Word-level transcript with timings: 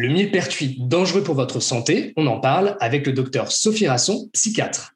Le 0.00 0.06
millepertuis 0.06 0.76
dangereux 0.78 1.24
pour 1.24 1.34
votre 1.34 1.58
santé, 1.58 2.12
on 2.16 2.28
en 2.28 2.38
parle 2.38 2.76
avec 2.78 3.04
le 3.04 3.12
docteur 3.12 3.50
Sophie 3.50 3.88
Rasson, 3.88 4.30
psychiatre. 4.32 4.94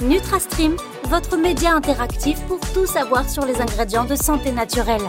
NutraStream, 0.00 0.76
votre 1.08 1.36
média 1.36 1.72
interactif 1.72 2.38
pour 2.42 2.60
tout 2.72 2.86
savoir 2.86 3.28
sur 3.28 3.44
les 3.44 3.60
ingrédients 3.60 4.04
de 4.04 4.14
santé 4.14 4.52
naturelle. 4.52 5.02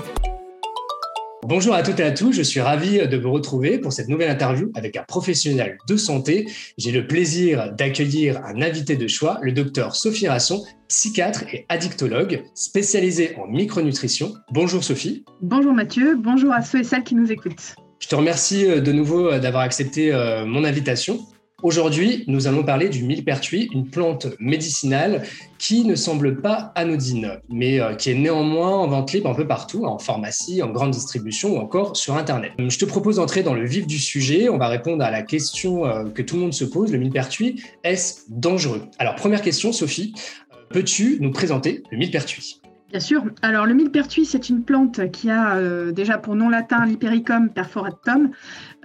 Bonjour 1.44 1.76
à 1.76 1.84
toutes 1.84 2.00
et 2.00 2.04
à 2.04 2.12
tous, 2.12 2.32
je 2.32 2.42
suis 2.42 2.60
ravi 2.60 3.08
de 3.08 3.18
vous 3.18 3.31
retrouver 3.31 3.78
pour 3.78 3.94
cette 3.94 4.08
nouvelle 4.08 4.29
interview 4.29 4.72
avec 4.74 4.97
un 4.97 5.04
professionnel 5.04 5.78
de 5.88 5.96
santé. 5.96 6.47
J'ai 6.78 6.92
le 6.92 7.06
plaisir 7.06 7.74
d'accueillir 7.74 8.42
un 8.46 8.62
invité 8.62 8.96
de 8.96 9.08
choix, 9.08 9.37
le 9.42 9.51
docteur 9.51 9.96
Sophie 9.96 10.28
Rasson, 10.28 10.65
psychiatre 10.87 11.44
et 11.54 11.65
addictologue 11.69 12.44
spécialisée 12.56 13.36
en 13.37 13.47
micronutrition. 13.47 14.33
Bonjour 14.51 14.83
Sophie. 14.83 15.24
Bonjour 15.42 15.74
Mathieu, 15.74 16.16
bonjour 16.16 16.52
à 16.52 16.62
ceux 16.63 16.80
et 16.80 16.84
celles 16.84 17.04
qui 17.04 17.16
nous 17.16 17.32
écoutent. 17.32 17.76
Je 17.99 18.08
te 18.08 18.16
remercie 18.16 18.66
euh, 18.66 18.81
de 18.81 18.92
nouveau 18.92 19.31
euh, 19.31 19.40
d'avoir 19.40 19.64
accepté 19.64 20.14
euh, 20.14 20.45
mon 20.45 20.64
invitation. 20.64 21.20
Aujourd'hui, 21.64 22.26
nous 22.27 22.48
allons 22.48 22.64
parler 22.64 22.90
du 22.90 23.04
millepertuis, 23.04 23.70
une 23.73 23.90
plante 23.90 24.27
médicinale 24.40 25.23
qui 25.58 25.86
ne 25.86 25.95
semble 25.95 26.41
pas 26.41 26.73
anodine, 26.76 27.40
mais 27.50 27.80
euh, 27.80 27.95
qui 27.95 28.12
est 28.12 28.16
néanmoins 28.16 28.78
en 28.78 28.88
vente 28.88 29.14
libre 29.14 29.30
un 29.30 29.34
peu 29.34 29.48
partout, 29.48 29.86
en 29.86 29.98
pharmacie, 29.98 30.62
en 30.62 30.70
grande 30.70 30.91
distribution 30.91 31.55
ou 31.55 31.58
encore 31.58 31.95
sur 31.95 32.18
Internet. 32.18 32.52
Je 32.59 32.78
te 32.78 32.86
propose 32.86 33.16
d'entrer 33.16 33.41
dans 33.41 33.54
le 33.54 33.66
vif 33.66 33.88
du 33.88 34.00
sujet. 34.00 34.50
On 34.50 34.58
va 34.58 34.68
répondre 34.68 35.04
à 35.04 35.12
la 35.12 35.22
question 35.22 35.86
euh, 35.86 36.04
que 36.09 36.22
tout 36.22 36.36
le 36.36 36.41
monde 36.41 36.54
se 36.54 36.66
pose, 36.66 36.91
le 36.91 36.98
millepertuis, 36.98 37.64
est-ce 37.86 38.23
dangereux? 38.28 38.84
Alors, 39.00 39.16
première 39.16 39.42
question, 39.42 39.72
Sophie, 39.72 40.14
euh, 40.52 40.58
peux-tu 40.70 41.20
nous 41.22 41.31
présenter 41.31 41.84
le 41.90 41.98
millepertuis? 41.98 42.59
Bien 42.95 43.02
sûr. 43.02 43.26
Alors, 43.41 43.66
le 43.66 43.73
millepertuis, 43.73 44.26
c'est 44.26 44.48
une 44.48 44.63
plante 44.63 45.12
qui 45.12 45.30
a 45.30 45.58
euh, 45.58 45.91
déjà 45.91 46.17
pour 46.17 46.34
nom 46.34 46.48
latin 46.48 46.86
l'Hypericum 46.86 47.49
perforatum. 47.49 48.30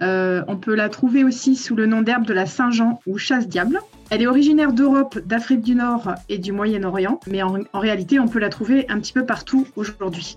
Euh, 0.01 0.43
on 0.49 0.57
peut 0.57 0.75
la 0.75 0.89
trouver 0.89 1.23
aussi 1.23 1.55
sous 1.55 1.77
le 1.77 1.85
nom 1.85 2.01
d'herbe 2.01 2.25
de 2.25 2.33
la 2.33 2.45
Saint-Jean 2.45 2.99
ou 3.07 3.17
chasse-diable. 3.17 3.79
Elle 4.09 4.21
est 4.21 4.27
originaire 4.27 4.73
d'Europe, 4.73 5.17
d'Afrique 5.19 5.61
du 5.61 5.75
Nord 5.75 6.13
et 6.27 6.39
du 6.39 6.51
Moyen-Orient, 6.51 7.21
mais 7.25 7.41
en, 7.41 7.59
en 7.71 7.79
réalité, 7.79 8.19
on 8.19 8.27
peut 8.27 8.39
la 8.39 8.49
trouver 8.49 8.85
un 8.89 8.99
petit 8.99 9.13
peu 9.13 9.25
partout 9.25 9.65
aujourd'hui. 9.77 10.35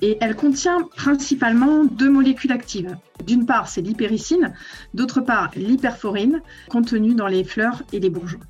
Et 0.00 0.16
elle 0.22 0.34
contient 0.34 0.88
principalement 0.96 1.84
deux 1.84 2.08
molécules 2.08 2.52
actives. 2.52 2.96
D'une 3.26 3.44
part, 3.44 3.68
c'est 3.68 3.82
l'hypericine, 3.82 4.54
d'autre 4.94 5.20
part, 5.20 5.50
l'hyperforine, 5.56 6.40
contenue 6.70 7.14
dans 7.14 7.28
les 7.28 7.44
fleurs 7.44 7.82
et 7.92 8.00
les 8.00 8.08
bourgeons. 8.08 8.40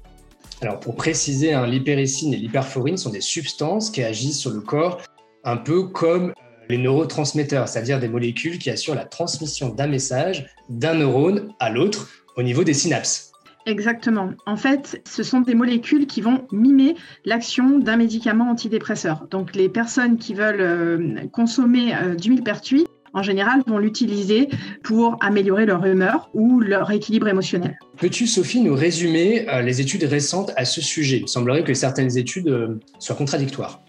Alors 0.62 0.78
pour 0.78 0.94
préciser, 0.94 1.54
hein, 1.54 1.66
l'hypericine 1.66 2.34
et 2.34 2.36
l'hyperforine 2.36 2.98
sont 2.98 3.10
des 3.10 3.22
substances 3.22 3.90
qui 3.90 4.02
agissent 4.02 4.40
sur 4.40 4.50
le 4.50 4.60
corps 4.60 5.00
un 5.42 5.56
peu 5.56 5.84
comme 5.84 6.30
euh, 6.30 6.32
les 6.68 6.76
neurotransmetteurs, 6.76 7.66
c'est-à-dire 7.66 7.98
des 7.98 8.08
molécules 8.08 8.58
qui 8.58 8.68
assurent 8.68 8.94
la 8.94 9.06
transmission 9.06 9.70
d'un 9.70 9.86
message 9.86 10.46
d'un 10.68 10.94
neurone 10.94 11.48
à 11.60 11.70
l'autre 11.70 12.08
au 12.36 12.42
niveau 12.42 12.62
des 12.62 12.74
synapses. 12.74 13.32
Exactement. 13.66 14.30
En 14.46 14.56
fait, 14.56 15.02
ce 15.06 15.22
sont 15.22 15.40
des 15.40 15.54
molécules 15.54 16.06
qui 16.06 16.20
vont 16.20 16.46
mimer 16.52 16.94
l'action 17.24 17.78
d'un 17.78 17.96
médicament 17.96 18.50
antidépresseur. 18.50 19.28
Donc 19.30 19.54
les 19.54 19.68
personnes 19.68 20.18
qui 20.18 20.34
veulent 20.34 20.60
euh, 20.60 21.26
consommer 21.32 21.94
euh, 21.94 22.14
du 22.14 22.30
millepertuis 22.30 22.86
en 23.12 23.22
général, 23.22 23.62
vont 23.66 23.78
l'utiliser 23.78 24.48
pour 24.82 25.16
améliorer 25.20 25.66
leur 25.66 25.84
humeur 25.84 26.30
ou 26.34 26.60
leur 26.60 26.90
équilibre 26.90 27.28
émotionnel. 27.28 27.78
Peux-tu, 27.96 28.26
Sophie, 28.26 28.60
nous 28.60 28.74
résumer 28.74 29.48
euh, 29.48 29.62
les 29.62 29.80
études 29.80 30.04
récentes 30.04 30.52
à 30.56 30.64
ce 30.64 30.80
sujet? 30.80 31.18
Il 31.22 31.28
semblerait 31.28 31.64
que 31.64 31.74
certaines 31.74 32.16
études 32.16 32.48
euh, 32.48 32.80
soient 32.98 33.16
contradictoires. 33.16 33.82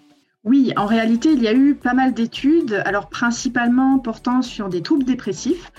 Oui, 0.43 0.73
en 0.75 0.87
réalité, 0.87 1.31
il 1.31 1.43
y 1.43 1.47
a 1.47 1.53
eu 1.53 1.75
pas 1.75 1.93
mal 1.93 2.13
d'études, 2.13 2.81
alors 2.85 3.09
principalement 3.09 3.99
portant 3.99 4.41
sur 4.41 4.69
des 4.69 4.81
troubles 4.81 5.03
dépressifs, 5.03 5.71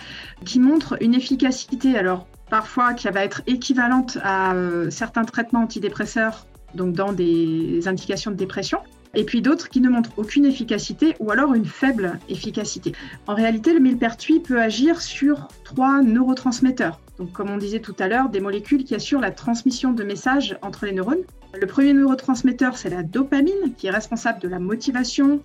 qui 0.45 0.61
montrent 0.61 0.97
une 1.03 1.15
efficacité, 1.15 1.97
alors 1.97 2.29
parfois 2.49 2.95
qui 2.95 3.09
va 3.09 3.25
être 3.25 3.43
équivalente 3.49 4.19
à 4.23 4.55
euh, 4.55 4.89
certains 4.91 5.25
traitements 5.25 5.63
antidépresseurs, 5.63 6.47
donc 6.77 6.95
dans 6.95 7.13
des 7.13 7.89
indications 7.89 8.31
de 8.31 8.37
dépression, 8.37 8.79
et 9.15 9.25
puis 9.25 9.43
d'autres 9.43 9.69
qui 9.69 9.81
ne 9.81 9.89
montrent 9.89 10.13
aucune 10.17 10.45
efficacité 10.45 11.15
ou 11.21 11.31
alors 11.31 11.55
une 11.55 11.65
faible 11.65 12.19
efficacité. 12.29 12.93
En 13.27 13.35
réalité, 13.35 13.73
le 13.73 13.81
millepertuis 13.81 14.41
peut 14.41 14.61
agir 14.61 15.01
sur 15.01 15.49
trois 15.65 16.03
neurotransmetteurs. 16.03 17.01
Donc, 17.19 17.33
comme 17.33 17.51
on 17.51 17.59
disait 17.59 17.81
tout 17.81 17.95
à 17.99 18.09
l'heure, 18.09 18.31
des 18.31 18.41
molécules 18.41 18.85
qui 18.85 18.95
assurent 18.95 19.21
la 19.21 19.31
transmission 19.31 19.93
de 19.93 20.03
messages 20.03 20.57
entre 20.63 20.87
les 20.87 20.93
neurones. 20.93 21.23
Le 21.61 21.67
premier 21.67 21.93
neurotransmetteur, 21.93 22.77
c'est 22.77 22.89
la 22.89 23.03
dopamine, 23.03 23.75
qui 23.77 23.87
est 23.87 23.91
responsable 23.91 24.41
de 24.41 24.49
la 24.49 24.59
motivation, 24.59 25.41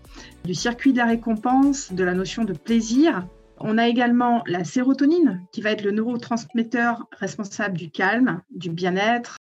du 0.46 0.56
circuit 0.56 0.94
de 0.94 0.98
la 0.98 1.06
récompense, 1.06 1.92
de 1.92 2.04
la 2.04 2.14
notion 2.14 2.46
de 2.46 2.54
plaisir. 2.54 3.28
On 3.60 3.78
a 3.78 3.88
également 3.88 4.44
la 4.48 4.64
sérotonine, 4.64 5.42
qui 5.52 5.62
va 5.62 5.72
être 5.72 5.84
le 5.84 5.92
neurotransmetteur 5.92 7.08
responsable 7.12 7.78
du 7.78 7.90
calme, 7.90 8.42
du 8.52 8.70
bien-être, 8.70 9.38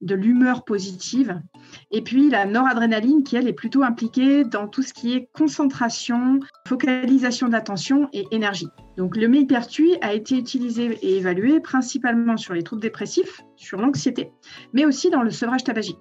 de 0.00 0.14
l'humeur 0.14 0.64
positive. 0.64 1.40
Et 1.90 2.02
puis 2.02 2.30
la 2.30 2.46
noradrénaline 2.46 3.22
qui, 3.24 3.36
elle, 3.36 3.48
est 3.48 3.52
plutôt 3.52 3.82
impliquée 3.82 4.44
dans 4.44 4.68
tout 4.68 4.82
ce 4.82 4.92
qui 4.92 5.14
est 5.14 5.28
concentration, 5.32 6.40
focalisation 6.66 7.48
de 7.48 7.52
l'attention 7.52 8.08
et 8.12 8.26
énergie. 8.30 8.68
Donc 8.96 9.16
le 9.16 9.28
millepertuis 9.28 9.96
a 10.00 10.12
été 10.14 10.36
utilisé 10.36 10.98
et 11.02 11.16
évalué 11.16 11.60
principalement 11.60 12.36
sur 12.36 12.54
les 12.54 12.62
troubles 12.62 12.82
dépressifs, 12.82 13.42
sur 13.56 13.80
l'anxiété, 13.80 14.32
mais 14.72 14.84
aussi 14.84 15.10
dans 15.10 15.22
le 15.22 15.30
sevrage 15.30 15.64
tabagique. 15.64 15.98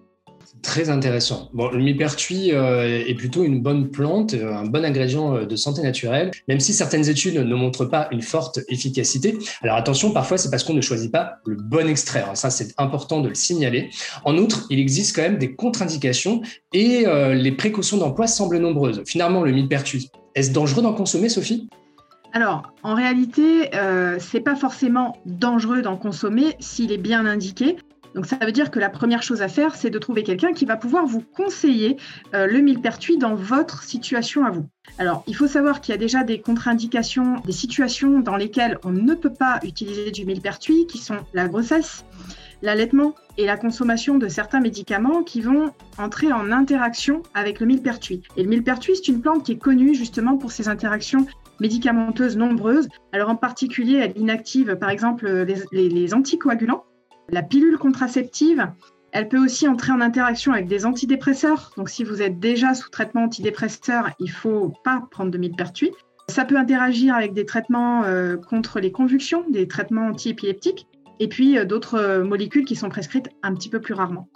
Très 0.61 0.89
intéressant. 0.89 1.49
Bon, 1.53 1.69
le 1.69 1.77
millepertuis 1.77 2.51
euh, 2.53 3.03
est 3.05 3.13
plutôt 3.13 3.43
une 3.43 3.61
bonne 3.61 3.89
plante, 3.89 4.33
euh, 4.33 4.53
un 4.53 4.65
bon 4.65 4.83
ingrédient 4.83 5.35
euh, 5.35 5.45
de 5.45 5.55
santé 5.55 5.81
naturelle, 5.81 6.31
même 6.47 6.59
si 6.59 6.73
certaines 6.73 7.07
études 7.09 7.37
ne 7.37 7.55
montrent 7.55 7.85
pas 7.85 8.07
une 8.11 8.21
forte 8.21 8.59
efficacité. 8.69 9.37
Alors 9.61 9.75
attention, 9.77 10.11
parfois 10.11 10.37
c'est 10.37 10.49
parce 10.49 10.63
qu'on 10.63 10.73
ne 10.73 10.81
choisit 10.81 11.11
pas 11.11 11.35
le 11.45 11.55
bon 11.55 11.87
extrait. 11.87 12.23
ça, 12.33 12.49
c'est 12.49 12.73
important 12.77 13.21
de 13.21 13.29
le 13.29 13.35
signaler. 13.35 13.89
En 14.23 14.37
outre, 14.37 14.65
il 14.69 14.79
existe 14.79 15.15
quand 15.15 15.23
même 15.23 15.37
des 15.37 15.55
contre-indications 15.55 16.41
et 16.73 17.05
les 17.33 17.51
précautions 17.51 17.97
d'emploi 17.97 18.27
semblent 18.27 18.57
nombreuses. 18.57 19.03
Finalement, 19.05 19.43
le 19.43 19.51
millepertuis, 19.51 20.09
est-ce 20.35 20.51
dangereux 20.51 20.81
d'en 20.81 20.93
consommer, 20.93 21.29
Sophie? 21.29 21.67
Alors, 22.35 22.73
en 22.83 22.95
réalité, 22.95 23.73
euh, 23.75 24.17
c'est 24.19 24.41
pas 24.41 24.57
forcément 24.57 25.15
dangereux 25.25 25.81
d'en 25.81 25.95
consommer 25.95 26.57
s'il 26.59 26.91
est 26.91 26.97
bien 26.97 27.25
indiqué. 27.25 27.77
Donc 28.15 28.25
ça 28.25 28.37
veut 28.37 28.53
dire 28.53 28.71
que 28.71 28.79
la 28.79 28.89
première 28.89 29.21
chose 29.21 29.41
à 29.41 29.49
faire, 29.49 29.75
c'est 29.75 29.89
de 29.89 29.99
trouver 29.99 30.23
quelqu'un 30.23 30.53
qui 30.53 30.63
va 30.63 30.77
pouvoir 30.77 31.05
vous 31.05 31.19
conseiller 31.19 31.97
euh, 32.33 32.47
le 32.47 32.59
millepertuis 32.61 33.17
dans 33.17 33.35
votre 33.35 33.83
situation 33.83 34.45
à 34.45 34.51
vous. 34.51 34.65
Alors, 34.97 35.25
il 35.27 35.35
faut 35.35 35.47
savoir 35.47 35.81
qu'il 35.81 35.91
y 35.91 35.95
a 35.95 35.99
déjà 35.99 36.23
des 36.23 36.39
contre-indications, 36.39 37.41
des 37.45 37.51
situations 37.51 38.21
dans 38.21 38.37
lesquelles 38.37 38.79
on 38.85 38.91
ne 38.91 39.13
peut 39.15 39.33
pas 39.33 39.59
utiliser 39.63 40.11
du 40.11 40.25
millepertuis, 40.25 40.87
qui 40.87 40.97
sont 40.97 41.17
la 41.33 41.49
grossesse, 41.49 42.05
l'allaitement 42.61 43.15
et 43.37 43.45
la 43.45 43.57
consommation 43.57 44.17
de 44.17 44.29
certains 44.29 44.61
médicaments 44.61 45.21
qui 45.21 45.41
vont 45.41 45.73
entrer 45.97 46.31
en 46.31 46.53
interaction 46.53 47.21
avec 47.33 47.59
le 47.59 47.65
millepertuis. 47.65 48.21
Et 48.37 48.43
le 48.43 48.49
millepertuis, 48.49 48.95
c'est 48.95 49.09
une 49.09 49.19
plante 49.19 49.43
qui 49.43 49.51
est 49.51 49.57
connue 49.57 49.93
justement 49.93 50.37
pour 50.37 50.53
ses 50.53 50.69
interactions 50.69 51.27
médicamenteuses 51.59 52.37
nombreuses. 52.37 52.87
Alors 53.11 53.27
en 53.27 53.35
particulier, 53.35 53.97
elle 53.97 54.17
inactive 54.17 54.77
par 54.77 54.89
exemple 54.89 55.45
les 55.71 56.13
anticoagulants 56.13 56.85
la 57.29 57.43
pilule 57.43 57.77
contraceptive, 57.77 58.67
elle 59.11 59.29
peut 59.29 59.43
aussi 59.43 59.67
entrer 59.67 59.91
en 59.91 60.01
interaction 60.01 60.51
avec 60.51 60.67
des 60.67 60.85
antidépresseurs. 60.85 61.71
Donc, 61.77 61.89
si 61.89 62.03
vous 62.03 62.21
êtes 62.21 62.39
déjà 62.39 62.73
sous 62.73 62.89
traitement 62.89 63.23
antidépresseur, 63.23 64.09
il 64.19 64.25
ne 64.25 64.31
faut 64.31 64.73
pas 64.83 65.07
prendre 65.09 65.31
de 65.31 65.37
millepertuis. 65.37 65.91
Ça 66.27 66.43
peut 66.43 66.57
interagir 66.57 67.15
avec 67.15 67.33
des 67.33 67.45
traitements 67.45 68.03
euh, 68.03 68.35
contre 68.35 68.79
les 68.79 68.91
convulsions, 68.91 69.45
des 69.49 69.67
traitements 69.67 70.07
antiépileptiques, 70.07 70.87
et 71.19 71.27
puis 71.27 71.57
euh, 71.57 71.65
d'autres 71.65 71.95
euh, 71.95 72.23
molécules 72.23 72.65
qui 72.65 72.75
sont 72.75 72.89
prescrites 72.89 73.29
un 73.41 73.53
petit 73.53 73.69
peu 73.69 73.79
plus 73.79 73.93
rarement. 73.93 74.27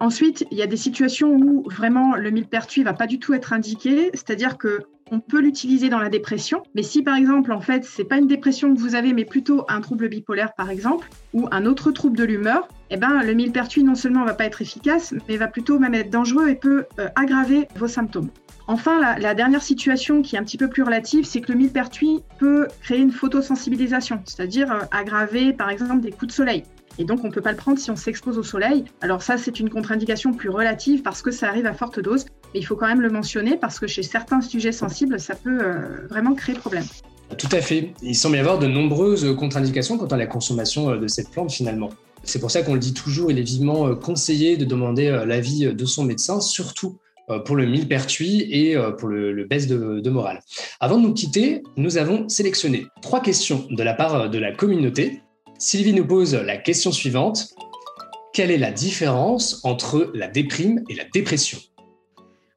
Ensuite, 0.00 0.46
il 0.50 0.58
y 0.58 0.62
a 0.62 0.66
des 0.66 0.76
situations 0.76 1.34
où 1.34 1.68
vraiment 1.70 2.16
le 2.16 2.30
millepertuis 2.30 2.82
va 2.82 2.92
pas 2.92 3.06
du 3.06 3.18
tout 3.18 3.32
être 3.34 3.52
indiqué, 3.52 4.10
c'est-à-dire 4.12 4.58
que 4.58 4.80
on 5.10 5.20
peut 5.20 5.40
l'utiliser 5.40 5.88
dans 5.88 5.98
la 5.98 6.08
dépression, 6.08 6.62
mais 6.74 6.82
si 6.82 7.02
par 7.02 7.14
exemple 7.16 7.52
en 7.52 7.60
fait 7.60 7.84
c'est 7.84 8.04
pas 8.04 8.16
une 8.16 8.26
dépression 8.26 8.74
que 8.74 8.80
vous 8.80 8.94
avez, 8.94 9.12
mais 9.12 9.24
plutôt 9.24 9.64
un 9.68 9.80
trouble 9.80 10.08
bipolaire 10.08 10.54
par 10.54 10.70
exemple, 10.70 11.08
ou 11.34 11.46
un 11.50 11.66
autre 11.66 11.90
trouble 11.90 12.16
de 12.16 12.24
l'humeur, 12.24 12.68
eh 12.90 12.96
ben 12.96 13.22
le 13.22 13.34
millepertuis 13.34 13.84
non 13.84 13.94
seulement 13.94 14.24
va 14.24 14.34
pas 14.34 14.46
être 14.46 14.62
efficace, 14.62 15.14
mais 15.28 15.36
va 15.36 15.46
plutôt 15.46 15.78
même 15.78 15.94
être 15.94 16.10
dangereux 16.10 16.48
et 16.48 16.54
peut 16.54 16.86
euh, 16.98 17.08
aggraver 17.16 17.68
vos 17.76 17.88
symptômes. 17.88 18.30
Enfin, 18.66 19.18
la, 19.18 19.34
dernière 19.34 19.62
situation 19.62 20.22
qui 20.22 20.36
est 20.36 20.38
un 20.38 20.42
petit 20.42 20.56
peu 20.56 20.68
plus 20.68 20.82
relative, 20.82 21.26
c'est 21.26 21.42
que 21.42 21.52
le 21.52 21.58
millepertuis 21.58 22.22
peut 22.38 22.66
créer 22.80 22.98
une 22.98 23.12
photosensibilisation, 23.12 24.22
c'est-à-dire 24.24 24.72
euh, 24.72 24.80
aggraver 24.90 25.52
par 25.52 25.68
exemple 25.68 26.00
des 26.00 26.10
coups 26.10 26.28
de 26.28 26.32
soleil. 26.32 26.64
Et 26.98 27.04
donc, 27.04 27.24
on 27.24 27.28
ne 27.28 27.32
peut 27.32 27.40
pas 27.40 27.50
le 27.50 27.56
prendre 27.56 27.78
si 27.78 27.90
on 27.90 27.96
s'expose 27.96 28.38
au 28.38 28.42
soleil. 28.42 28.84
Alors 29.00 29.22
ça, 29.22 29.36
c'est 29.36 29.58
une 29.58 29.68
contre-indication 29.68 30.32
plus 30.32 30.48
relative 30.48 31.02
parce 31.02 31.22
que 31.22 31.30
ça 31.30 31.48
arrive 31.48 31.66
à 31.66 31.74
forte 31.74 32.00
dose. 32.00 32.26
Mais 32.52 32.60
il 32.60 32.62
faut 32.62 32.76
quand 32.76 32.86
même 32.86 33.00
le 33.00 33.10
mentionner 33.10 33.56
parce 33.56 33.80
que 33.80 33.86
chez 33.86 34.02
certains 34.02 34.40
sujets 34.40 34.72
sensibles, 34.72 35.18
ça 35.18 35.34
peut 35.34 35.58
euh, 35.60 36.06
vraiment 36.08 36.34
créer 36.34 36.54
problème. 36.54 36.84
Tout 37.36 37.48
à 37.50 37.60
fait. 37.60 37.92
Il 38.02 38.14
semble 38.14 38.36
y 38.36 38.38
avoir 38.38 38.58
de 38.58 38.66
nombreuses 38.66 39.34
contre-indications 39.36 39.98
quant 39.98 40.06
à 40.06 40.16
la 40.16 40.26
consommation 40.26 40.90
euh, 40.90 40.98
de 40.98 41.08
cette 41.08 41.30
plante 41.30 41.50
finalement. 41.50 41.90
C'est 42.22 42.38
pour 42.38 42.50
ça 42.50 42.62
qu'on 42.62 42.74
le 42.74 42.80
dit 42.80 42.94
toujours, 42.94 43.30
il 43.30 43.38
est 43.38 43.42
vivement 43.42 43.88
euh, 43.88 43.94
conseillé 43.96 44.56
de 44.56 44.64
demander 44.64 45.10
l'avis 45.26 45.74
de 45.74 45.84
son 45.84 46.04
médecin, 46.04 46.40
surtout 46.40 46.98
pour 47.46 47.56
le 47.56 47.64
millepertuis 47.64 48.46
et 48.50 48.76
pour 48.98 49.08
le, 49.08 49.44
baisse 49.44 49.66
de, 49.66 50.00
de, 50.00 50.10
morale. 50.10 50.42
Avant 50.78 50.98
de 50.98 51.06
nous 51.06 51.14
quitter, 51.14 51.62
nous 51.78 51.96
avons 51.96 52.28
sélectionné 52.28 52.86
trois 53.00 53.22
questions 53.22 53.66
de 53.70 53.82
la 53.82 53.94
part 53.94 54.28
de 54.28 54.38
la 54.38 54.52
communauté. 54.52 55.22
Sylvie 55.58 55.92
nous 55.92 56.06
pose 56.06 56.34
la 56.34 56.56
question 56.56 56.90
suivante. 56.90 57.54
Quelle 58.32 58.50
est 58.50 58.58
la 58.58 58.72
différence 58.72 59.64
entre 59.64 60.10
la 60.14 60.26
déprime 60.26 60.82
et 60.88 60.94
la 60.94 61.04
dépression? 61.04 61.58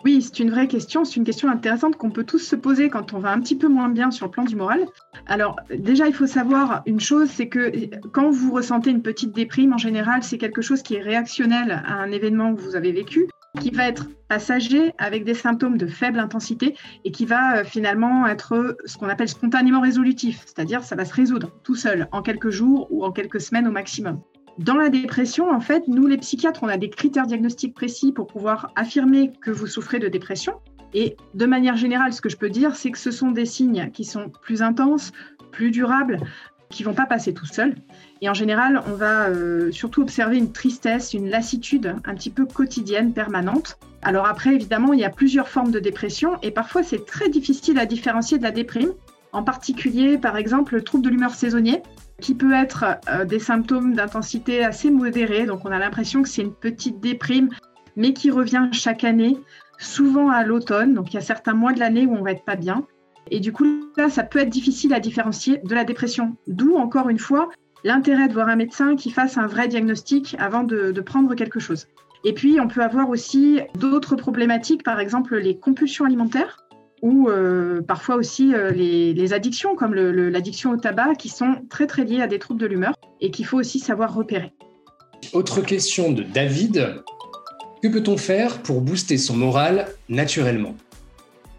Oui, 0.03 0.21
c'est 0.21 0.39
une 0.39 0.49
vraie 0.49 0.67
question. 0.67 1.05
C'est 1.05 1.17
une 1.17 1.23
question 1.23 1.49
intéressante 1.49 1.95
qu'on 1.95 2.09
peut 2.09 2.23
tous 2.23 2.39
se 2.39 2.55
poser 2.55 2.89
quand 2.89 3.13
on 3.13 3.19
va 3.19 3.31
un 3.31 3.39
petit 3.39 3.55
peu 3.55 3.67
moins 3.67 3.89
bien 3.89 4.09
sur 4.09 4.25
le 4.25 4.31
plan 4.31 4.45
du 4.45 4.55
moral. 4.55 4.85
Alors, 5.27 5.57
déjà, 5.75 6.07
il 6.07 6.13
faut 6.13 6.27
savoir 6.27 6.81
une 6.85 6.99
chose, 6.99 7.29
c'est 7.29 7.49
que 7.49 7.71
quand 8.13 8.29
vous 8.29 8.51
ressentez 8.51 8.89
une 8.89 9.01
petite 9.01 9.33
déprime, 9.33 9.73
en 9.73 9.77
général, 9.77 10.23
c'est 10.23 10.37
quelque 10.37 10.61
chose 10.61 10.81
qui 10.81 10.95
est 10.95 11.01
réactionnel 11.01 11.83
à 11.85 11.93
un 11.93 12.11
événement 12.11 12.55
que 12.55 12.61
vous 12.61 12.75
avez 12.75 12.91
vécu, 12.91 13.27
qui 13.59 13.71
va 13.71 13.87
être 13.87 14.07
passager 14.27 14.93
avec 14.97 15.23
des 15.23 15.33
symptômes 15.33 15.77
de 15.77 15.87
faible 15.87 16.19
intensité 16.19 16.75
et 17.05 17.11
qui 17.11 17.25
va 17.25 17.57
euh, 17.57 17.63
finalement 17.63 18.27
être 18.27 18.77
ce 18.85 18.97
qu'on 18.97 19.09
appelle 19.09 19.29
spontanément 19.29 19.81
résolutif, 19.81 20.43
c'est-à-dire 20.45 20.83
ça 20.83 20.95
va 20.95 21.05
se 21.05 21.13
résoudre 21.13 21.51
tout 21.63 21.75
seul 21.75 22.07
en 22.11 22.21
quelques 22.21 22.49
jours 22.49 22.87
ou 22.91 23.03
en 23.03 23.11
quelques 23.11 23.41
semaines 23.41 23.67
au 23.67 23.71
maximum. 23.71 24.21
Dans 24.57 24.75
la 24.75 24.89
dépression, 24.89 25.51
en 25.51 25.59
fait, 25.59 25.87
nous 25.87 26.07
les 26.07 26.17
psychiatres, 26.17 26.63
on 26.63 26.67
a 26.67 26.77
des 26.77 26.89
critères 26.89 27.27
diagnostiques 27.27 27.75
précis 27.75 28.11
pour 28.11 28.25
pouvoir 28.25 28.71
affirmer 28.75 29.31
que 29.39 29.51
vous 29.51 29.67
souffrez 29.67 29.99
de 29.99 30.07
dépression. 30.07 30.53
Et 30.93 31.15
de 31.35 31.45
manière 31.45 31.77
générale, 31.77 32.11
ce 32.11 32.21
que 32.21 32.29
je 32.29 32.37
peux 32.37 32.49
dire, 32.49 32.75
c'est 32.75 32.89
que 32.89 32.97
ce 32.97 33.11
sont 33.11 33.29
des 33.29 33.45
signes 33.45 33.91
qui 33.91 34.03
sont 34.03 34.29
plus 34.41 34.63
intenses, 34.63 35.11
plus 35.51 35.69
durables, 35.69 36.19
qui 36.69 36.83
vont 36.83 36.93
pas 36.93 37.05
passer 37.05 37.33
tout 37.33 37.45
seuls. 37.45 37.75
Et 38.21 38.29
en 38.29 38.33
général, 38.33 38.81
on 38.87 38.93
va 38.93 39.27
euh, 39.27 39.71
surtout 39.71 40.01
observer 40.01 40.37
une 40.37 40.51
tristesse, 40.51 41.13
une 41.13 41.29
lassitude 41.29 41.95
un 42.05 42.15
petit 42.15 42.29
peu 42.29 42.45
quotidienne, 42.45 43.13
permanente. 43.13 43.77
Alors 44.01 44.25
après, 44.25 44.53
évidemment, 44.53 44.93
il 44.93 44.99
y 44.99 45.05
a 45.05 45.09
plusieurs 45.09 45.47
formes 45.47 45.71
de 45.71 45.79
dépression 45.79 46.37
et 46.41 46.51
parfois 46.51 46.83
c'est 46.83 47.05
très 47.05 47.29
difficile 47.29 47.79
à 47.79 47.85
différencier 47.85 48.37
de 48.37 48.43
la 48.43 48.51
déprime. 48.51 48.91
En 49.33 49.43
particulier, 49.43 50.17
par 50.17 50.37
exemple, 50.37 50.75
le 50.75 50.81
trouble 50.81 51.03
de 51.03 51.09
l'humeur 51.09 51.33
saisonnier, 51.33 51.81
qui 52.19 52.33
peut 52.33 52.53
être 52.53 52.85
euh, 53.09 53.25
des 53.25 53.39
symptômes 53.39 53.93
d'intensité 53.93 54.63
assez 54.63 54.89
modérés. 54.89 55.45
Donc 55.45 55.61
on 55.65 55.71
a 55.71 55.79
l'impression 55.79 56.23
que 56.23 56.29
c'est 56.29 56.41
une 56.41 56.53
petite 56.53 56.99
déprime, 56.99 57.49
mais 57.95 58.13
qui 58.13 58.31
revient 58.31 58.69
chaque 58.71 59.03
année, 59.03 59.37
souvent 59.77 60.29
à 60.29 60.43
l'automne. 60.43 60.93
Donc 60.93 61.13
il 61.13 61.15
y 61.15 61.19
a 61.19 61.21
certains 61.21 61.53
mois 61.53 61.73
de 61.73 61.79
l'année 61.79 62.05
où 62.05 62.15
on 62.15 62.23
va 62.23 62.31
être 62.31 62.45
pas 62.45 62.55
bien. 62.55 62.85
Et 63.31 63.39
du 63.39 63.51
coup, 63.51 63.65
ça 64.09 64.23
peut 64.23 64.39
être 64.39 64.49
difficile 64.49 64.93
à 64.93 64.99
différencier 64.99 65.59
de 65.63 65.75
la 65.75 65.83
dépression. 65.83 66.35
D'où, 66.47 66.75
encore 66.75 67.09
une 67.09 67.19
fois, 67.19 67.49
l'intérêt 67.83 68.27
de 68.27 68.33
voir 68.33 68.49
un 68.49 68.55
médecin 68.55 68.95
qui 68.95 69.11
fasse 69.11 69.37
un 69.37 69.47
vrai 69.47 69.67
diagnostic 69.67 70.35
avant 70.39 70.63
de, 70.63 70.91
prendre 71.01 71.35
quelque 71.35 71.59
chose. 71.59 71.87
Et 72.23 72.33
puis, 72.33 72.59
on 72.59 72.67
peut 72.67 72.81
avoir 72.81 73.09
aussi 73.09 73.59
d'autres 73.75 74.15
problématiques, 74.15 74.83
par 74.83 74.99
exemple 74.99 75.37
les 75.37 75.57
compulsions 75.57 76.05
alimentaires 76.05 76.63
ou 77.03 77.29
euh, 77.29 77.81
parfois 77.81 78.15
aussi 78.15 78.55
euh, 78.55 78.71
les, 78.71 79.33
addictions 79.33 79.75
comme 79.75 79.93
l'addiction 79.93 80.71
au 80.71 80.77
tabac 80.77 81.13
qui 81.15 81.29
sont 81.29 81.61
très 81.69 81.85
très 81.85 82.03
liées 82.03 82.21
à 82.21 82.27
des 82.27 82.39
troubles 82.39 82.59
de 82.59 82.65
l'humeur 82.65 82.95
et 83.21 83.29
qu'il 83.29 83.45
faut 83.45 83.57
aussi 83.57 83.79
savoir 83.79 84.13
repérer. 84.15 84.51
Autre 85.33 85.61
question 85.61 86.11
de 86.11 86.23
David. 86.23 86.95
Que 87.83 87.87
peut-on 87.87 88.17
faire 88.17 88.61
pour 88.63 88.81
booster 88.81 89.17
son 89.17 89.37
moral 89.37 89.87
naturellement? 90.09 90.75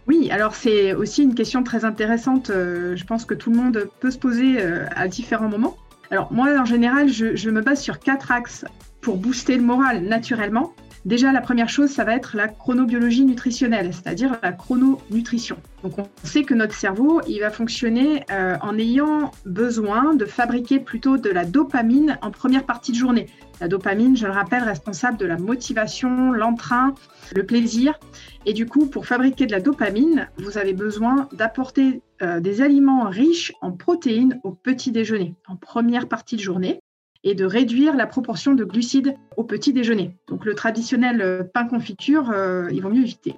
Oui, 0.09 0.31
alors 0.31 0.55
c'est 0.55 0.95
aussi 0.95 1.23
une 1.23 1.35
question 1.35 1.63
très 1.63 1.85
intéressante. 1.85 2.51
Euh, 2.51 2.97
je 2.97 3.05
pense 3.05 3.25
que 3.25 3.35
tout 3.35 3.51
le 3.51 3.57
monde 3.57 3.91
peut 4.01 4.11
se 4.11 4.19
poser 4.19 4.59
à 4.61 5.07
différents 5.07 5.49
moments. 5.49 5.77
Alors 6.11 6.33
moi, 6.33 6.49
en 6.59 6.65
général, 6.65 7.09
je 7.09 7.51
me 7.51 7.61
base 7.61 7.83
sur 7.83 7.99
quatre 7.99 8.33
axes 8.33 8.65
pour 9.01 9.19
booster 9.19 9.57
le 9.57 9.63
moral 9.63 10.03
naturellement. 10.03 10.73
Déjà, 11.05 11.33
la 11.33 11.41
première 11.41 11.69
chose, 11.69 11.91
ça 11.91 12.05
va 12.05 12.15
être 12.15 12.37
la 12.37 12.49
chronobiologie 12.49 13.25
nutritionnelle, 13.25 13.95
c'est-à-dire 13.95 14.37
la 14.43 14.53
chrononutrition. 14.53 15.57
Donc, 15.83 15.99
on 15.99 16.07
sait 16.25 16.43
que 16.43 16.55
notre 16.55 16.75
cerveau, 16.75 17.21
il 17.27 17.41
va 17.41 17.51
fonctionner 17.51 18.25
euh, 18.31 18.57
en 18.61 18.77
ayant 18.77 19.31
besoin 19.47 20.15
de 20.15 20.25
fabriquer 20.25 20.81
plutôt 20.81 21.17
de 21.17 21.31
la 21.31 21.45
dopamine 21.45 22.19
en 22.21 22.31
première 22.31 22.65
partie 22.65 22.93
de 22.93 22.97
journée. 22.97 23.27
La 23.61 23.67
dopamine, 23.67 24.17
je 24.17 24.27
le 24.27 24.33
rappelle, 24.33 24.63
responsable 24.63 25.19
de 25.19 25.27
la 25.27 25.37
motivation, 25.37 26.31
l'entrain, 26.31 26.95
le 27.35 27.45
plaisir. 27.45 27.99
Et 28.47 28.53
du 28.53 28.67
coup, 28.67 28.87
pour 28.87 29.07
fabriquer 29.07 29.47
de 29.47 29.53
la 29.53 29.61
dopamine, 29.61 30.29
vous 30.39 30.59
avez 30.59 30.75
besoin 30.75 31.29
d'apporter 31.33 32.03
euh, 32.23 32.39
des 32.39 32.63
aliments 32.63 33.09
riches 33.09 33.53
en 33.61 33.73
protéines 33.73 34.41
au 34.45 34.53
petit 34.53 34.93
déjeuner, 34.93 35.35
en 35.49 35.57
première 35.57 36.09
partie 36.09 36.37
de 36.37 36.41
journée 36.41 36.79
et 37.25 37.35
de 37.35 37.45
réduire 37.45 37.97
la 37.97 38.07
proportion 38.07 38.55
de 38.55 38.65
glucides 38.65 39.17
au 39.37 39.43
petit 39.43 39.73
déjeuner. 39.73 40.15
Donc 40.29 40.45
le 40.45 40.55
traditionnel 40.55 41.21
euh, 41.21 41.43
pain 41.43 41.67
confiture, 41.67 42.31
euh, 42.31 42.69
il 42.71 42.81
vaut 42.81 42.91
mieux 42.91 43.03
éviter. 43.03 43.35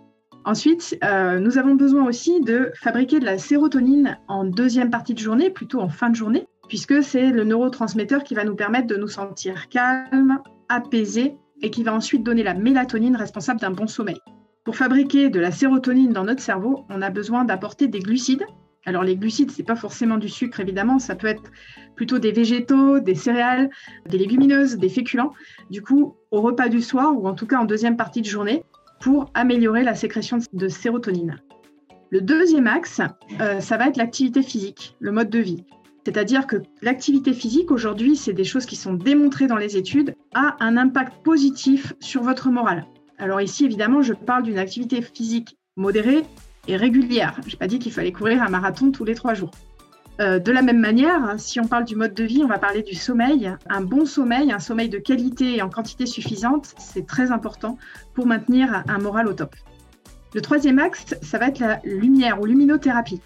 Ensuite, 0.46 0.98
nous 1.02 1.58
avons 1.58 1.74
besoin 1.74 2.06
aussi 2.06 2.40
de 2.40 2.72
fabriquer 2.74 3.20
de 3.20 3.26
la 3.26 3.36
sérotonine 3.36 4.16
en 4.26 4.44
deuxième 4.44 4.88
partie 4.88 5.12
de 5.12 5.18
journée, 5.18 5.50
plutôt 5.50 5.80
en 5.80 5.90
fin 5.90 6.08
de 6.08 6.16
journée, 6.16 6.46
puisque 6.70 7.02
c'est 7.02 7.30
le 7.30 7.44
neurotransmetteur 7.44 8.24
qui 8.24 8.34
va 8.34 8.44
nous 8.44 8.54
permettre 8.54 8.86
de 8.86 8.96
nous 8.96 9.08
sentir 9.08 9.68
calmes, 9.68 10.40
apaisés, 10.68 11.36
et 11.60 11.70
qui 11.70 11.82
va 11.82 11.92
ensuite 11.92 12.22
donner 12.22 12.42
la 12.42 12.54
mélatonine 12.54 13.16
responsable 13.16 13.60
d'un 13.60 13.72
bon 13.72 13.86
sommeil. 13.86 14.16
Pour 14.64 14.76
fabriquer 14.76 15.28
de 15.28 15.40
la 15.40 15.50
sérotonine 15.50 16.12
dans 16.12 16.24
notre 16.24 16.40
cerveau, 16.40 16.86
on 16.88 17.02
a 17.02 17.10
besoin 17.10 17.44
d'apporter 17.44 17.88
des 17.88 17.98
glucides 17.98 18.46
alors 18.86 19.02
les 19.02 19.16
glucides, 19.16 19.50
c'est 19.50 19.62
pas 19.62 19.76
forcément 19.76 20.16
du 20.16 20.28
sucre 20.28 20.60
évidemment, 20.60 20.98
ça 20.98 21.14
peut 21.14 21.26
être 21.26 21.50
plutôt 21.96 22.18
des 22.18 22.32
végétaux, 22.32 22.98
des 22.98 23.14
céréales, 23.14 23.68
des 24.08 24.16
légumineuses, 24.16 24.78
des 24.78 24.88
féculents. 24.88 25.32
Du 25.70 25.82
coup, 25.82 26.16
au 26.30 26.40
repas 26.40 26.68
du 26.68 26.80
soir 26.80 27.12
ou 27.14 27.28
en 27.28 27.34
tout 27.34 27.46
cas 27.46 27.58
en 27.58 27.66
deuxième 27.66 27.98
partie 27.98 28.22
de 28.22 28.26
journée 28.26 28.64
pour 29.00 29.30
améliorer 29.34 29.82
la 29.82 29.94
sécrétion 29.94 30.38
de 30.52 30.68
sérotonine. 30.68 31.42
Le 32.10 32.22
deuxième 32.22 32.66
axe, 32.66 33.02
euh, 33.40 33.60
ça 33.60 33.76
va 33.76 33.88
être 33.88 33.96
l'activité 33.96 34.42
physique, 34.42 34.96
le 34.98 35.12
mode 35.12 35.28
de 35.28 35.38
vie. 35.38 35.64
C'est-à-dire 36.04 36.46
que 36.46 36.56
l'activité 36.82 37.32
physique 37.32 37.70
aujourd'hui, 37.70 38.16
c'est 38.16 38.32
des 38.32 38.44
choses 38.44 38.66
qui 38.66 38.76
sont 38.76 38.94
démontrées 38.94 39.46
dans 39.46 39.56
les 39.56 39.76
études, 39.76 40.14
a 40.34 40.56
un 40.60 40.76
impact 40.76 41.22
positif 41.22 41.92
sur 42.00 42.22
votre 42.22 42.48
morale. 42.48 42.86
Alors 43.18 43.40
ici, 43.40 43.64
évidemment, 43.64 44.00
je 44.00 44.14
parle 44.14 44.44
d'une 44.44 44.58
activité 44.58 45.02
physique 45.02 45.56
modérée, 45.76 46.24
et 46.68 46.76
régulière. 46.76 47.34
Je 47.46 47.52
n'ai 47.52 47.58
pas 47.58 47.66
dit 47.66 47.78
qu'il 47.78 47.92
fallait 47.92 48.12
courir 48.12 48.42
un 48.42 48.48
marathon 48.48 48.90
tous 48.90 49.04
les 49.04 49.14
trois 49.14 49.34
jours. 49.34 49.50
Euh, 50.20 50.38
de 50.38 50.52
la 50.52 50.62
même 50.62 50.78
manière, 50.78 51.34
si 51.38 51.60
on 51.60 51.66
parle 51.66 51.84
du 51.84 51.96
mode 51.96 52.14
de 52.14 52.24
vie, 52.24 52.42
on 52.44 52.46
va 52.46 52.58
parler 52.58 52.82
du 52.82 52.94
sommeil. 52.94 53.52
Un 53.68 53.80
bon 53.80 54.04
sommeil, 54.04 54.52
un 54.52 54.58
sommeil 54.58 54.88
de 54.88 54.98
qualité 54.98 55.56
et 55.56 55.62
en 55.62 55.70
quantité 55.70 56.06
suffisante, 56.06 56.74
c'est 56.78 57.06
très 57.06 57.32
important 57.32 57.78
pour 58.14 58.26
maintenir 58.26 58.84
un 58.86 58.98
moral 58.98 59.28
au 59.28 59.32
top. 59.32 59.54
Le 60.34 60.40
troisième 60.40 60.78
axe, 60.78 61.14
ça 61.22 61.38
va 61.38 61.48
être 61.48 61.58
la 61.58 61.80
lumière 61.84 62.40
ou 62.40 62.44
luminothérapie. 62.44 63.20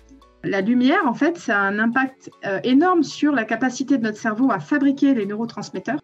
La 0.44 0.61
lumière, 0.61 1.06
en 1.06 1.14
fait, 1.14 1.38
ça 1.38 1.58
a 1.61 1.62
un 1.62 1.79
impact 1.79 2.31
euh, 2.46 2.61
énorme 2.64 3.02
sur 3.02 3.32
la 3.32 3.44
capacité 3.44 3.98
de 3.98 4.03
notre 4.03 4.19
cerveau 4.19 4.51
à 4.51 4.58
fabriquer 4.58 5.15
les 5.15 5.27
neurotransmetteurs. 5.27 6.01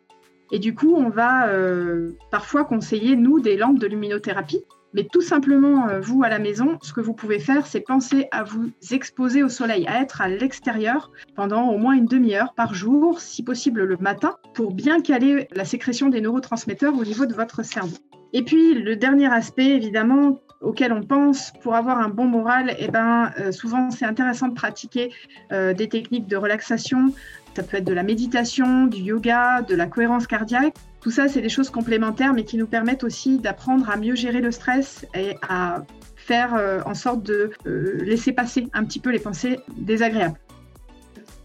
Et 0.50 0.58
du 0.58 0.74
coup, 0.74 0.94
on 0.96 1.10
va 1.10 1.48
euh, 1.48 2.12
parfois 2.30 2.64
conseiller, 2.64 3.16
nous, 3.16 3.40
des 3.40 3.56
lampes 3.56 3.78
de 3.78 3.86
luminothérapie 3.86 4.64
mais 4.92 5.04
tout 5.04 5.20
simplement, 5.20 5.88
euh, 5.88 6.00
vous 6.00 6.22
à 6.24 6.28
la 6.28 6.38
maison, 6.38 6.78
ce 6.82 6.92
que 6.92 7.00
vous 7.00 7.14
pouvez 7.14 7.38
faire, 7.38 7.66
c'est 7.66 7.80
penser 7.80 8.26
à 8.32 8.42
vous 8.42 8.70
exposer 8.90 9.42
au 9.42 9.48
soleil, 9.48 9.86
à 9.86 10.02
être 10.02 10.20
à 10.20 10.28
l'extérieur 10.28 11.12
pendant 11.36 11.68
au 11.70 11.78
moins 11.78 11.94
une 11.94 12.06
demi-heure 12.06 12.54
par 12.54 12.74
jour, 12.74 13.20
si 13.20 13.42
possible 13.42 13.84
le 13.84 13.96
matin, 13.98 14.36
pour 14.54 14.72
bien 14.72 15.00
caler 15.00 15.46
la 15.52 15.64
sécrétion 15.64 16.08
des 16.08 16.20
neurotransmetteurs 16.20 16.96
au 16.96 17.04
niveau 17.04 17.26
de 17.26 17.34
votre 17.34 17.64
cerveau. 17.64 17.96
Et 18.32 18.42
puis 18.42 18.74
le 18.74 18.96
dernier 18.96 19.32
aspect, 19.32 19.70
évidemment, 19.70 20.40
auquel 20.60 20.92
on 20.92 21.02
pense 21.02 21.52
pour 21.62 21.74
avoir 21.74 21.98
un 21.98 22.08
bon 22.08 22.26
moral, 22.26 22.74
eh 22.78 22.88
ben, 22.88 23.32
euh, 23.38 23.50
souvent 23.50 23.90
c'est 23.90 24.04
intéressant 24.04 24.48
de 24.48 24.54
pratiquer 24.54 25.12
euh, 25.52 25.72
des 25.72 25.88
techniques 25.88 26.26
de 26.26 26.36
relaxation. 26.36 27.12
Ça 27.56 27.62
peut 27.62 27.78
être 27.78 27.84
de 27.84 27.92
la 27.92 28.02
méditation, 28.02 28.86
du 28.86 28.98
yoga, 28.98 29.62
de 29.62 29.74
la 29.74 29.86
cohérence 29.86 30.26
cardiaque. 30.26 30.74
Tout 31.00 31.10
ça, 31.10 31.28
c'est 31.28 31.40
des 31.40 31.48
choses 31.48 31.70
complémentaires, 31.70 32.34
mais 32.34 32.44
qui 32.44 32.58
nous 32.58 32.66
permettent 32.66 33.04
aussi 33.04 33.38
d'apprendre 33.38 33.90
à 33.90 33.96
mieux 33.96 34.14
gérer 34.14 34.40
le 34.40 34.50
stress 34.50 35.06
et 35.14 35.34
à 35.48 35.82
faire 36.14 36.54
euh, 36.54 36.80
en 36.84 36.94
sorte 36.94 37.22
de 37.22 37.50
laisser 37.64 38.32
passer 38.32 38.68
un 38.74 38.84
petit 38.84 39.00
peu 39.00 39.10
les 39.10 39.18
pensées 39.18 39.58
désagréables. 39.78 40.38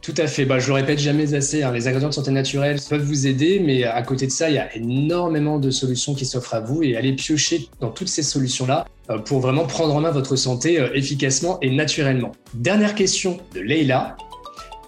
Tout 0.05 0.13
à 0.17 0.27
fait. 0.27 0.45
Bah, 0.45 0.59
je 0.59 0.67
le 0.67 0.73
répète 0.73 0.99
jamais 0.99 1.33
assez. 1.33 1.63
Hein. 1.63 1.71
Les 1.71 1.87
ingrédients 1.87 2.09
de 2.09 2.13
santé 2.13 2.29
naturelle 2.29 2.77
peuvent 2.87 3.01
vous 3.01 3.25
aider, 3.25 3.59
mais 3.59 3.85
à 3.85 4.03
côté 4.03 4.27
de 4.27 4.31
ça, 4.31 4.51
il 4.51 4.55
y 4.55 4.59
a 4.59 4.75
énormément 4.75 5.57
de 5.57 5.71
solutions 5.71 6.13
qui 6.13 6.27
s'offrent 6.27 6.53
à 6.53 6.59
vous 6.59 6.83
et 6.83 6.95
allez 6.95 7.13
piocher 7.13 7.67
dans 7.79 7.89
toutes 7.89 8.09
ces 8.09 8.21
solutions-là 8.21 8.85
euh, 9.09 9.17
pour 9.17 9.39
vraiment 9.39 9.65
prendre 9.65 9.95
en 9.95 10.01
main 10.01 10.11
votre 10.11 10.35
santé 10.35 10.79
euh, 10.79 10.93
efficacement 10.93 11.57
et 11.61 11.71
naturellement. 11.71 12.33
Dernière 12.53 12.93
question 12.93 13.39
de 13.55 13.61
Leïla. 13.61 14.15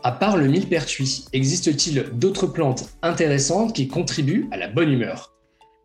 À 0.03 0.11
part 0.11 0.37
le 0.37 0.45
millepertuis, 0.45 1.25
existe-t-il 1.33 2.05
d'autres 2.13 2.45
plantes 2.45 2.85
intéressantes 3.01 3.73
qui 3.73 3.87
contribuent 3.87 4.47
à 4.51 4.57
la 4.57 4.67
bonne 4.67 4.91
humeur? 4.91 5.33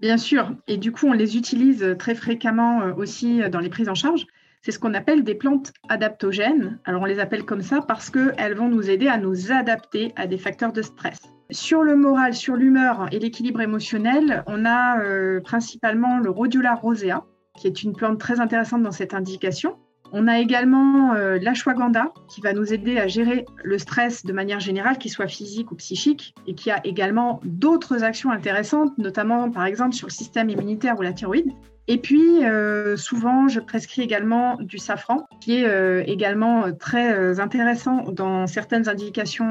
Bien 0.03 0.19
sûr, 0.19 0.51
et 0.69 0.77
du 0.77 0.93
coup 0.93 1.07
on 1.07 1.15
les 1.15 1.39
utilise 1.39 1.97
très 1.99 2.15
fréquemment 2.15 2.83
euh, 2.83 2.93
aussi 2.99 3.41
dans 3.51 3.61
les 3.61 3.71
prises 3.71 3.89
en 3.89 3.95
charge 3.95 4.27
c'est 4.63 4.71
ce 4.71 4.79
qu'on 4.79 4.95
appelle 4.95 5.25
des 5.25 5.35
plantes 5.35 5.73
adaptogènes. 5.89 6.79
Alors 6.85 7.03
on 7.03 7.07
les 7.07 7.19
appelle 7.19 7.45
comme 7.45 7.63
ça 7.63 7.81
parce 7.83 8.11
qu'elles 8.11 8.55
vont 8.55 8.69
nous 8.69 8.89
aider 8.89 9.09
à 9.09 9.19
nous 9.19 9.53
adapter 9.53 10.13
à 10.17 10.27
des 10.27 10.39
facteurs 10.39 10.73
de 10.73 10.83
stress. 10.83 11.19
Sur 11.51 11.83
le 11.83 11.97
moral, 11.97 12.33
sur 12.33 12.57
l'humeur 12.57 13.09
et 13.13 13.19
l'équilibre 13.19 13.61
émotionnel, 13.61 14.43
on 14.47 14.65
a 14.65 15.01
euh, 15.01 15.41
principalement 15.41 16.19
le 16.19 16.31
Rhodiola 16.31 16.75
rosea, 16.75 17.25
qui 17.59 17.67
est 17.67 17.83
une 17.83 17.93
plante 17.93 18.19
très 18.19 18.41
intéressante 18.41 18.83
dans 18.83 18.93
cette 18.93 19.13
indication. 19.13 19.77
On 20.13 20.29
a 20.29 20.39
également 20.39 21.15
euh, 21.15 21.39
l'ashwagandha 21.41 22.13
qui 22.29 22.41
va 22.41 22.53
nous 22.53 22.73
aider 22.73 22.99
à 22.99 23.07
gérer 23.07 23.45
le 23.65 23.79
stress 23.79 24.25
de 24.25 24.33
manière 24.33 24.61
générale, 24.61 24.99
qu'il 24.99 25.11
soit 25.11 25.27
physique 25.27 25.73
ou 25.73 25.75
psychique, 25.75 26.35
et 26.47 26.55
qui 26.55 26.71
a 26.71 26.81
également 26.85 27.41
d'autres 27.45 28.05
actions 28.05 28.31
intéressantes, 28.31 28.97
notamment 28.99 29.51
par 29.51 29.65
exemple 29.65 29.95
sur 29.95 30.07
le 30.07 30.13
système 30.13 30.49
immunitaire 30.51 30.99
ou 30.99 31.03
la 31.03 31.13
thyroïde. 31.13 31.53
Et 31.89 31.99
puis, 31.99 32.45
euh, 32.45 32.97
souvent, 32.97 33.49
je 33.49 33.59
prescris 33.59 34.03
également 34.03 34.57
du 34.61 34.79
safran, 34.79 35.27
qui 35.41 35.57
est 35.57 35.67
euh, 35.67 36.05
également 36.07 36.73
très 36.73 37.41
intéressant 37.41 38.05
dans 38.11 38.47
certaines 38.47 38.89
indications 38.89 39.51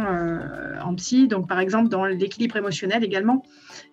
en 0.83 0.95
psy, 0.95 1.27
donc 1.27 1.47
par 1.47 1.59
exemple 1.59 1.89
dans 1.89 2.05
l'équilibre 2.05 2.55
émotionnel 2.55 3.03
également, 3.03 3.43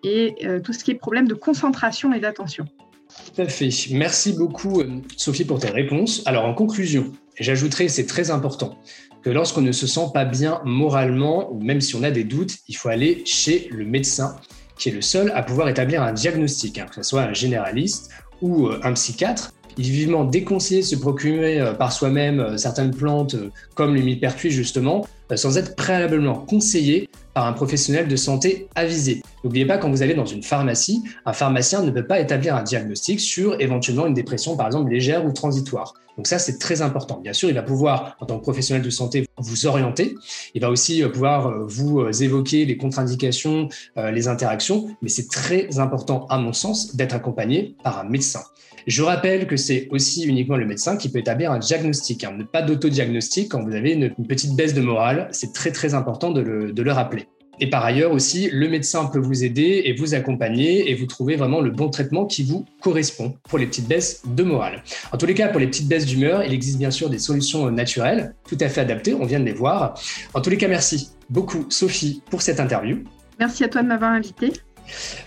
et 0.05 0.37
tout 0.63 0.73
ce 0.73 0.85
qui 0.85 0.93
est 0.93 0.95
problème 0.95 1.27
de 1.27 1.35
concentration 1.35 2.13
et 2.13 2.21
d'attention. 2.21 2.67
Tout 3.09 3.43
à 3.43 3.49
fait. 3.49 3.71
Merci 3.91 4.33
beaucoup, 4.33 4.81
euh, 4.81 5.01
Sophie, 5.17 5.45
pour 5.45 5.59
tes 5.59 5.71
réponses. 5.71 6.23
Alors, 6.27 6.45
en 6.45 6.55
conclusion, 6.55 7.13
j'ajouterai, 7.39 7.89
c'est 7.89 8.07
très 8.07 8.31
important, 8.31 8.79
que 9.23 9.31
lorsqu'on 9.31 9.63
ne 9.63 9.73
se 9.73 9.87
sent 9.87 10.09
pas 10.13 10.25
bien 10.25 10.61
moralement, 10.65 11.51
ou 11.53 11.61
même 11.61 11.81
si 11.81 11.97
on 11.97 12.03
a 12.03 12.11
des 12.11 12.25
doutes, 12.25 12.57
il 12.69 12.77
faut 12.77 12.89
aller 12.89 13.23
chez 13.25 13.69
le 13.71 13.85
médecin, 13.85 14.37
qui 14.79 14.91
est 14.91 14.93
le 14.93 15.03
seul 15.03 15.33
à 15.35 15.43
pouvoir 15.43 15.69
établir 15.69 16.03
un 16.03 16.13
diagnostic, 16.13 16.79
hein, 16.79 16.87
que 16.89 16.97
ce 16.97 17.03
soit 17.03 17.23
un 17.23 17.33
généraliste 17.33 18.11
ou 18.43 18.69
euh, 18.69 18.81
un 18.83 18.93
psychiatre. 18.93 19.53
Il 19.77 19.87
est 19.87 19.91
vivement 19.91 20.25
déconseillé 20.25 20.81
de 20.81 20.87
se 20.87 20.97
procurer 20.97 21.61
euh, 21.61 21.73
par 21.73 21.93
soi-même 21.93 22.59
certaines 22.59 22.95
plantes, 22.95 23.37
comme 23.75 23.95
le 23.95 24.01
millepertuis 24.01 24.51
justement, 24.51 25.07
sans 25.35 25.59
être 25.59 25.77
préalablement 25.77 26.35
conseillé 26.35 27.09
par 27.35 27.47
un 27.47 27.53
professionnel 27.53 28.09
de 28.09 28.17
santé 28.17 28.69
avisé. 28.75 29.23
N'oubliez 29.45 29.67
pas, 29.67 29.79
quand 29.79 29.91
vous 29.91 30.03
allez 30.03 30.15
dans 30.15 30.27
une 30.27 30.43
pharmacie, 30.43 31.03
un 31.25 31.33
pharmacien 31.33 31.83
ne 31.83 31.91
peut 31.91 32.07
pas 32.07 32.21
établir 32.21 32.57
un 32.57 32.63
diagnostic 32.63 33.21
sur 33.21 33.61
éventuellement 33.61 34.07
une 34.07 34.15
dépression, 34.15 34.57
par 34.57 34.67
exemple, 34.67 34.91
légère 34.91 35.25
ou 35.25 35.33
transitoire. 35.33 35.95
Donc 36.19 36.27
ça, 36.27 36.41
c'est 36.41 36.59
très 36.59 36.83
important. 36.83 37.21
Bien 37.21 37.33
sûr, 37.33 37.49
il 37.49 37.55
va 37.55 37.63
pouvoir, 37.63 38.17
en 38.21 38.27
tant 38.27 38.39
que 38.39 38.43
professionnel 38.43 38.83
de 38.83 38.91
santé, 38.91 39.27
vous 39.39 39.67
orienter. 39.67 40.17
Il 40.55 40.61
va 40.61 40.69
aussi 40.69 41.03
euh, 41.03 41.09
pouvoir 41.09 41.47
euh, 41.47 41.65
vous 41.65 42.01
euh, 42.01 42.11
évoquer 42.11 42.65
les 42.65 42.77
contre-indications, 42.77 43.69
les 43.97 44.27
interactions, 44.27 44.89
mais 45.01 45.09
c'est 45.09 45.29
très 45.29 45.79
important, 45.79 46.27
à 46.29 46.39
mon 46.39 46.53
sens, 46.53 46.97
d'être 46.97 47.15
accompagné 47.15 47.77
par 47.85 48.01
un 48.01 48.05
médecin. 48.05 48.41
Je 48.89 49.03
rappelle 49.03 49.47
que 49.47 49.57
c'est 49.57 49.87
aussi 49.91 50.25
uniquement 50.25 50.57
le 50.57 50.67
médecin 50.67 50.97
qui 50.97 51.09
peut 51.09 51.19
établir 51.19 51.53
un 51.53 51.59
diagnostic, 51.59 52.25
hein. 52.25 52.37
pas 52.53 52.63
d'autodiagnostic 52.63 53.51
quand 53.51 53.63
vous 53.63 53.75
avez 53.75 53.93
une, 53.93 54.11
petite 54.27 54.57
baisse 54.57 54.75
de 54.75 54.81
morale. 54.81 55.29
C'est 55.31 55.53
très 55.53 55.71
très 55.71 55.95
important 55.95 56.31
de 56.31 56.41
le 56.41 56.93
rappeler. 56.93 57.27
Et 57.61 57.69
par 57.69 57.85
ailleurs 57.85 58.13
aussi, 58.13 58.49
le 58.53 58.69
médecin 58.69 59.07
peut 59.07 59.19
vous 59.19 59.45
aider 59.45 59.83
et 59.85 59.93
vous 59.93 60.15
accompagner 60.15 60.91
et 60.91 60.95
vous 60.95 61.07
trouver 61.07 61.37
vraiment 61.37 61.61
le 61.61 61.71
bon 61.71 61.89
traitement 61.89 62.27
qui 62.27 62.45
vous 62.45 62.65
correspond 62.81 63.35
pour 63.49 63.59
les 63.59 63.67
petites 63.67 63.89
baisses 63.89 64.23
de 64.27 64.43
morale. 64.43 64.83
En 65.13 65.17
tous 65.17 65.27
les 65.27 65.35
cas, 65.35 65.49
pour 65.49 65.61
les 65.61 65.67
petites 65.67 65.89
baisses 65.89 66.07
d'humeur, 66.07 66.45
il 66.45 66.53
existe 66.53 66.79
bien 66.79 66.91
sûr 66.91 67.11
des 67.11 67.19
solutions 67.19 67.71
naturelles 67.71 68.35
tout 68.49 68.59
à 68.61 68.69
fait 68.69 68.81
adaptées, 68.81 69.15
on 69.15 69.25
vient 69.25 69.41
de 69.41 69.45
les 69.45 69.53
voir. 69.53 69.95
En 70.35 70.41
tous 70.41 70.51
les 70.51 70.57
cas, 70.57 70.69
merci 70.69 71.11
beaucoup 71.31 71.67
Sophie 71.69 72.23
pour 72.31 72.43
cette 72.43 72.61
interview. 72.61 72.99
Merci 73.39 73.65
à 73.65 73.69
toi 73.69 73.83
de 73.83 73.89
m'avoir 73.89 74.11
invité. 74.11 74.53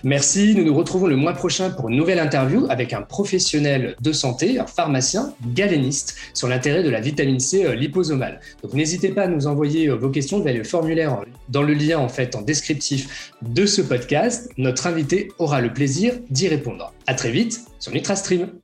Merci. 0.04 0.54
Nous 0.54 0.64
nous 0.64 0.74
retrouvons 0.74 1.06
le 1.06 1.16
mois 1.16 1.32
prochain 1.32 1.70
pour 1.70 1.88
une 1.88 1.96
nouvelle 1.96 2.18
interview 2.18 2.66
avec 2.68 2.92
un 2.92 3.02
professionnel 3.02 3.96
de 4.00 4.12
santé, 4.12 4.58
un 4.58 4.66
pharmacien 4.66 5.34
galéniste, 5.54 6.16
sur 6.34 6.48
l'intérêt 6.48 6.82
de 6.82 6.90
la 6.90 7.00
vitamine 7.00 7.40
C 7.40 7.64
euh, 7.64 7.74
liposomale. 7.74 8.40
Donc 8.62 8.74
n'hésitez 8.74 9.10
pas 9.10 9.22
à 9.22 9.28
nous 9.28 9.46
envoyer 9.46 9.88
euh, 9.88 9.94
vos 9.94 10.10
questions 10.10 10.40
via 10.40 10.52
le 10.52 10.64
formulaire 10.64 11.22
dans 11.48 11.62
le 11.62 11.74
lien 11.74 11.98
en 11.98 12.08
fait 12.08 12.34
en 12.34 12.42
descriptif 12.42 13.32
de 13.42 13.66
ce 13.66 13.82
podcast. 13.82 14.50
Notre 14.56 14.86
invité 14.86 15.30
aura 15.38 15.60
le 15.60 15.72
plaisir 15.72 16.14
d'y 16.30 16.48
répondre. 16.48 16.92
À 17.06 17.14
très 17.14 17.30
vite 17.30 17.60
sur 17.78 17.92
NutraStream. 17.92 18.61